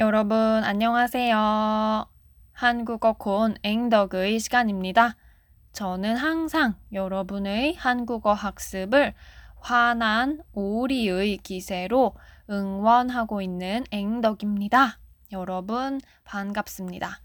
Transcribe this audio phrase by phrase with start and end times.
[0.00, 2.06] 여러분, 안녕하세요.
[2.52, 5.16] 한국어 콘 앵덕의 시간입니다.
[5.72, 9.12] 저는 항상 여러분의 한국어 학습을
[9.56, 12.14] 환한 오리의 기세로
[12.48, 15.00] 응원하고 있는 앵덕입니다.
[15.32, 17.20] 여러분, 반갑습니다.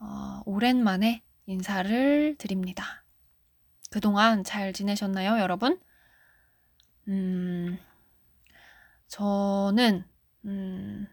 [0.00, 3.04] 어, 오랜만에 인사를 드립니다.
[3.92, 5.78] 그동안 잘 지내셨나요, 여러분?
[7.06, 7.78] 음,
[9.06, 10.04] 저는,
[10.46, 11.06] 음,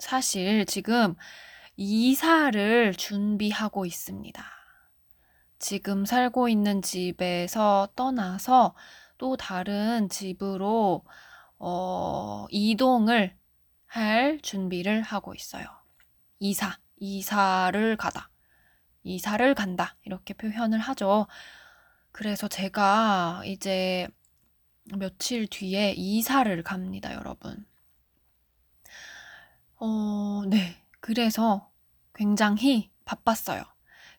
[0.00, 1.14] 사실 지금
[1.76, 4.44] 이사를 준비하고 있습니다.
[5.58, 8.74] 지금 살고 있는 집에서 떠나서
[9.18, 11.04] 또 다른 집으로
[11.58, 13.36] 어, 이동을
[13.86, 15.66] 할 준비를 하고 있어요.
[16.38, 18.30] 이사, 이사를 가다.
[19.02, 19.96] 이사를 간다.
[20.02, 21.26] 이렇게 표현을 하죠.
[22.12, 24.08] 그래서 제가 이제
[24.96, 27.66] 며칠 뒤에 이사를 갑니다, 여러분.
[29.80, 30.76] 어, 네.
[31.00, 31.70] 그래서
[32.14, 33.62] 굉장히 바빴어요.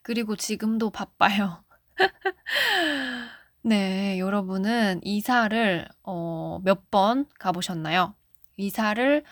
[0.02, 1.64] 그리고 지금도 바빠요.
[3.64, 8.16] 네, 여러분은 이사를 어, 몇 번 가보셨나요?
[8.58, 9.24] 이사를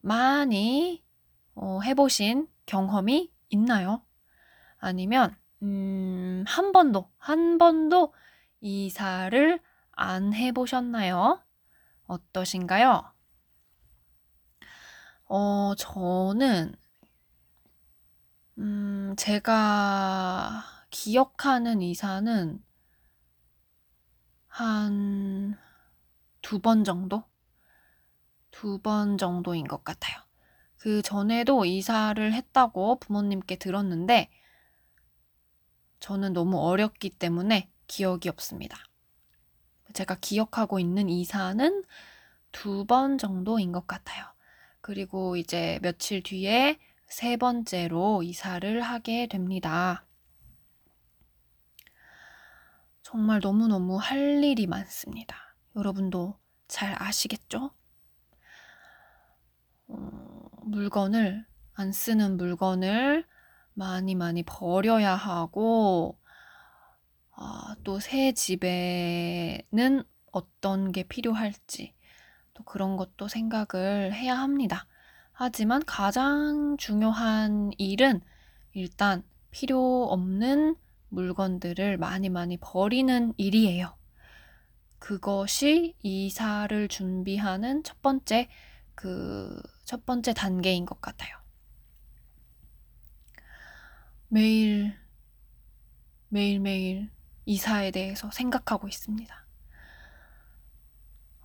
[0.00, 1.02] 많이
[1.54, 4.02] 어, 해보신 경험이 있나요?
[4.78, 8.14] 아니면 음, 한 번도 한 번도
[8.60, 9.60] 이사를
[9.92, 11.42] 안 해보셨나요?
[12.06, 13.04] 어떠신가요?
[15.32, 16.76] 어, 저는,
[18.58, 22.62] 음, 제가 기억하는 이사는
[24.46, 25.58] 한
[26.42, 27.24] 두 번 정도?
[28.52, 30.16] 두 번 정도인 것 같아요.
[30.76, 34.30] 그 전에도 이사를 했다고 부모님께 들었는데,
[36.00, 38.76] 저는 너무 어렸기 때문에 기억이 없습니다.
[39.94, 41.84] 제가 기억하고 있는 이사는
[42.52, 44.31] 두 번 정도인 것 같아요.
[44.82, 50.04] 그리고 이제 며칠 뒤에 세 번째로 이사를 하게 됩니다.
[53.02, 55.36] 정말 너무너무 할 일이 많습니다.
[55.76, 56.38] 여러분도
[56.68, 57.70] 잘 아시겠죠?
[59.88, 63.24] 어, 물건을, 안 쓰는 물건을
[63.74, 66.18] 많이 많이 버려야 하고,
[67.30, 71.94] 아, 또 새 집에는 어떤 게 필요할지,
[72.62, 74.86] 또 그런 것도 생각을 해야 합니다.
[75.32, 78.20] 하지만 가장 중요한 일은
[78.72, 80.76] 일단 필요 없는
[81.08, 83.96] 물건들을 많이 많이 버리는 일이에요.
[84.98, 88.48] 그것이 이사를 준비하는 첫 번째,
[88.94, 91.36] 그, 첫 번째 단계인 것 같아요.
[94.28, 94.96] 매일,
[96.28, 97.10] 매일매일
[97.44, 99.46] 이사에 대해서 생각하고 있습니다.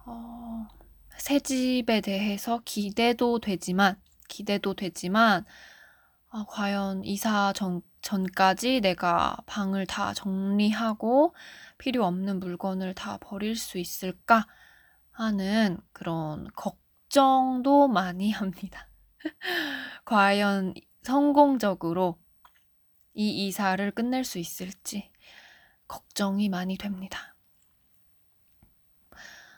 [0.05, 0.76] 어,
[1.17, 5.45] 새 집에 대해서 기대도 되지만, 기대도 되지만,
[6.29, 11.33] 아, 과연 이사 전, 전까지 내가 방을 다 정리하고
[11.77, 14.45] 필요 없는 물건을 다 버릴 수 있을까
[15.11, 18.87] 하는 그런 걱정도 많이 합니다.
[20.05, 20.73] 과연
[21.03, 22.19] 성공적으로
[23.13, 25.11] 이 이사를 끝낼 수 있을지
[25.87, 27.36] 걱정이 많이 됩니다.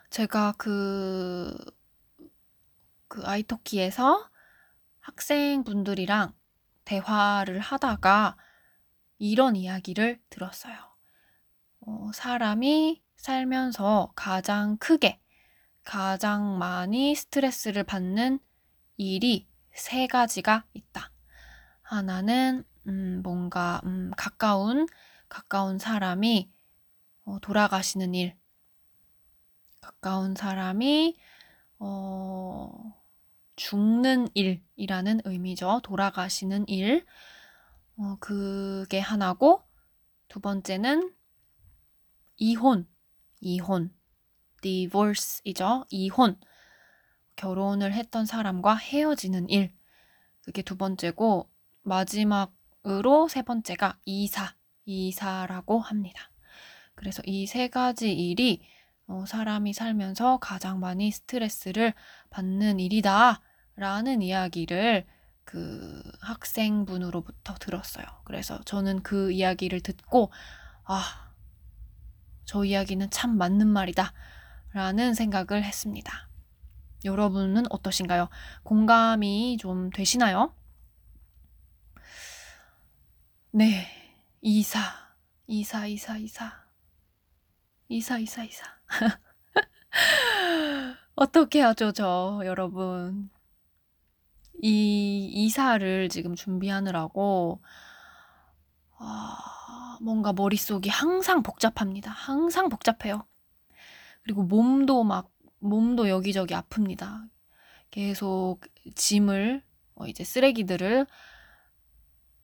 [0.09, 1.55] 제가 그,
[3.07, 4.29] 그 아이토키에서
[4.99, 6.33] 학생분들이랑
[6.85, 8.37] 대화를 하다가
[9.19, 10.75] 이런 이야기를 들었어요.
[11.81, 15.21] 어, 사람이 살면서 가장 크게,
[15.83, 18.39] 가장 많이 스트레스를 받는
[18.97, 21.11] 일이 세 가지가 있다.
[21.81, 24.87] 하나는, 음, 뭔가, 음, 가까운,
[25.27, 26.51] 가까운 사람이
[27.25, 28.38] 어, 돌아가시는 일.
[29.81, 31.17] 가까운 사람이
[31.79, 32.71] 어,
[33.55, 35.81] 죽는 일이라는 의미죠.
[35.83, 37.05] 돌아가시는 일.
[37.97, 39.63] 어, 그게 하나고
[40.27, 41.13] 두 번째는
[42.37, 42.87] 이혼.
[43.41, 43.93] 이혼.
[44.61, 45.85] divorce이죠.
[45.89, 46.39] 이혼.
[47.35, 49.73] 결혼을 했던 사람과 헤어지는 일.
[50.41, 51.49] 그게 두 번째고
[51.83, 54.55] 마지막으로 세 번째가 이사.
[54.85, 56.31] 이사라고 합니다.
[56.95, 58.61] 그래서 이 세 가지 일이
[59.09, 61.95] 어, 사람이 살면서 가장 많이 스트레스를
[62.29, 63.41] 받는 일이다.
[63.75, 65.07] 라는 이야기를
[65.43, 68.05] 그 학생분으로부터 들었어요.
[68.23, 70.31] 그래서 저는 그 이야기를 듣고,
[70.83, 71.31] 아,
[72.45, 74.13] 저 이야기는 참 맞는 말이다.
[74.73, 76.29] 라는 생각을 했습니다.
[77.03, 78.29] 여러분은 어떠신가요?
[78.61, 80.53] 공감이 좀 되시나요?
[83.51, 83.87] 네.
[84.41, 84.79] 이사,
[85.47, 86.68] 이사, 이사, 이사.
[87.89, 88.63] 이사, 이사, 이사.
[91.15, 93.31] 어떻게 하죠, 저, 여러분.
[94.61, 97.63] 이 이사를 지금 준비하느라고
[98.99, 102.11] 아, 뭔가 머릿속이 항상 복잡합니다.
[102.11, 103.25] 항상 복잡해요.
[104.21, 107.27] 그리고 몸도 막 몸도 여기저기 아픕니다.
[107.89, 108.59] 계속
[108.93, 109.63] 짐을
[109.95, 111.07] 어, 이제 쓰레기들을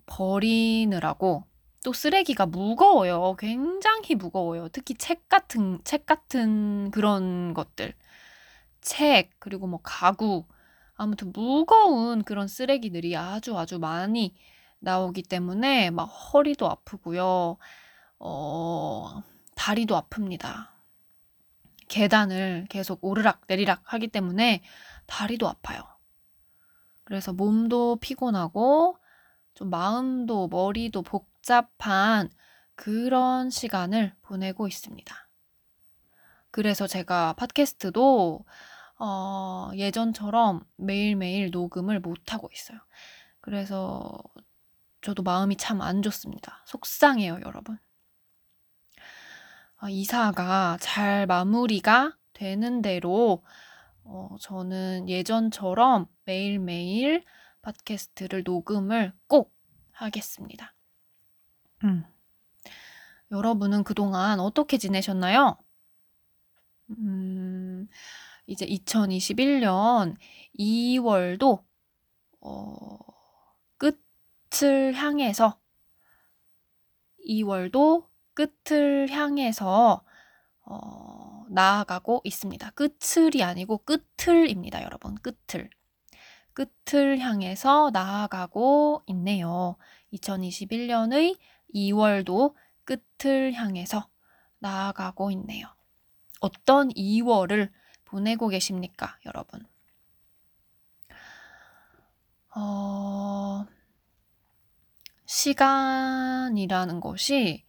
[0.08, 1.46] 버리느라고
[1.86, 3.36] 또 쓰레기가 무거워요.
[3.38, 4.70] 굉장히 무거워요.
[4.70, 7.94] 특히 책 같은 책 같은 그런 것들.
[8.82, 10.46] 책 그리고 뭐 가구
[10.96, 14.34] 아무튼 무거운 그런 쓰레기들이 아주 아주 많이
[14.80, 17.58] 나오기 때문에 막 허리도 아프고요.
[18.18, 19.24] 어,
[19.54, 20.70] 다리도 아픕니다.
[21.88, 24.64] 계단을 계속 오르락 내리락 하기 때문에
[25.06, 25.84] 다리도 아파요.
[27.04, 28.98] 그래서 몸도 피곤하고
[29.54, 31.04] 좀 마음도 머리도
[31.46, 32.30] 복잡한
[32.74, 35.30] 그런 시간을 보내고 있습니다.
[36.50, 38.44] 그래서 제가 팟캐스트도
[38.98, 42.80] 어, 예전처럼 매일매일 녹음을 못하고 있어요.
[43.42, 44.18] 그래서
[45.02, 46.64] 저도 마음이 참 안 좋습니다.
[46.66, 47.78] 속상해요, 여러분.
[49.84, 53.44] 어, 이사가 잘 마무리가 되는 대로
[54.04, 57.24] 어, 저는 예전처럼 매일매일
[57.62, 59.54] 팟캐스트를 녹음을 꼭
[59.92, 60.75] 하겠습니다.
[61.86, 62.04] 음.
[63.32, 65.58] 여러분은 그동안 어떻게 지내셨나요?
[66.90, 67.88] 음,
[68.48, 70.16] 이제 2021년
[70.60, 71.64] 2월도
[72.42, 72.98] 어,
[73.78, 75.60] 끝을 향해서
[77.28, 80.04] 2월도 끝을 향해서
[80.66, 82.72] 어, 나아가고 있습니다.
[82.72, 85.16] 끝을이 아니고 끝을입니다, 여러분.
[85.16, 85.70] 끝을.
[86.54, 89.78] 끝을 향해서 나아가고 있네요.
[90.14, 91.38] 2021년의
[91.74, 94.08] 2월도 끝을 향해서
[94.60, 95.68] 나아가고 있네요.
[96.42, 97.72] 어떤 2월을
[98.06, 99.66] 보내고 계십니까, 여러분?
[102.56, 103.66] 어,
[105.26, 107.66] 시간이라는 것이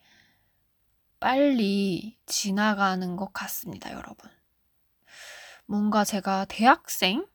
[1.18, 4.30] 빨리 지나가는 것 같습니다, 여러분.
[5.66, 7.26] 뭔가 제가 대학생,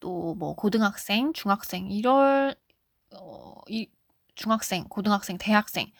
[0.00, 2.54] 또 뭐 고등학생, 중학생, 이럴,
[3.14, 3.88] 어, 이,
[4.36, 5.90] 중학생, 고등학생, 대학생,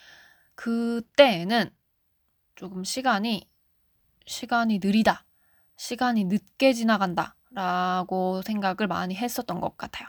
[0.55, 1.71] 그때에는
[2.55, 3.49] 조금 시간이
[4.27, 5.25] 시간이 느리다,
[5.77, 10.09] 시간이 늦게 지나간다 라고 생각을 많이 했었던 것 같아요.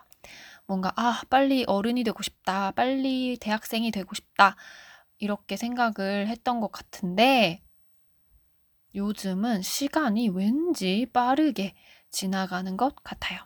[0.65, 4.55] 뭔가, 아, 빨리 어른이 되고 싶다, 빨리 대학생이 되고 싶다,
[5.17, 7.61] 이렇게 생각을 했던 것 같은데,
[8.95, 11.75] 요즘은 시간이 왠지 빠르게
[12.09, 13.39] 지나가는 것 같아요.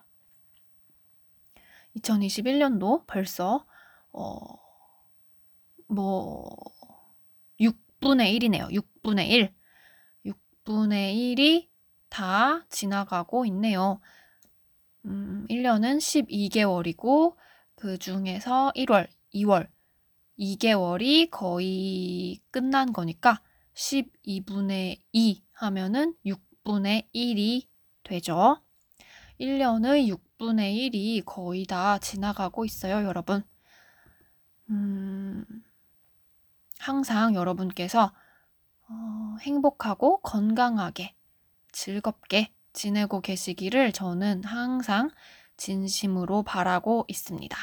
[1.97, 3.65] 2021년도 벌써,
[4.13, 4.61] 어,
[5.91, 6.47] 뭐,
[7.59, 8.71] 6분의 1이네요.
[8.71, 9.53] 6분의 1.
[10.25, 11.67] 6분의 1이
[12.07, 13.99] 다 지나가고 있네요.
[15.05, 17.35] 음, 1년은 12개월이고
[17.75, 19.67] 그 중에서 1월, 2월,
[20.39, 23.41] 2개월이 거의 끝난 거니까
[23.73, 27.67] 12분의 2 하면은 6분의 1이
[28.03, 28.61] 되죠.
[29.41, 30.07] 1년의
[30.39, 33.43] 6분의 1이 거의 다 지나가고 있어요, 여러분.
[34.69, 35.43] 음,
[36.81, 38.11] 항상 여러분께서
[38.89, 41.13] 어, 행복하고 건강하게
[41.71, 45.11] 즐겁게 지내고 계시기를 저는 항상
[45.57, 47.55] 진심으로 바라고 있습니다.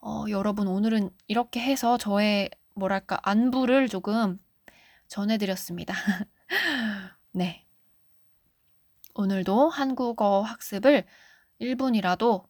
[0.00, 4.38] 어, 여러분, 오늘은 이렇게 해서 저의 뭐랄까, 안부를 조금
[5.08, 5.92] 전해드렸습니다.
[7.32, 7.66] 네.
[9.14, 11.04] 오늘도 한국어 학습을
[11.60, 12.46] 1분이라도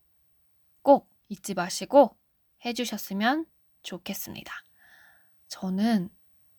[0.82, 2.18] 꼭 잊지 마시고
[2.66, 3.46] 해주셨으면
[3.82, 4.52] 좋겠습니다.
[5.52, 6.08] 저는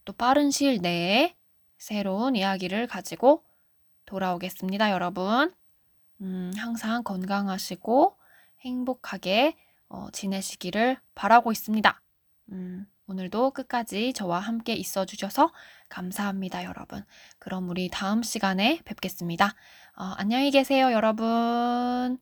[0.05, 1.35] 또 빠른 시일 내에
[1.79, 3.43] 새로운 이야기를 가지고
[4.05, 5.51] 돌아오겠습니다, 여러분.
[6.21, 8.15] 음, 항상 건강하시고
[8.61, 9.57] 행복하게
[9.89, 12.01] 어, 지내시기를 바라고 있습니다.
[12.51, 15.51] 음, 오늘도 끝까지 저와 함께 있어 주셔서
[15.89, 17.03] 감사합니다, 여러분.
[17.39, 19.55] 그럼 우리 다음 시간에 뵙겠습니다.
[19.97, 22.19] 어, 안녕히 계세요, 여러분.